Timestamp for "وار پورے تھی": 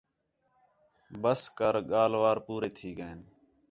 2.21-2.89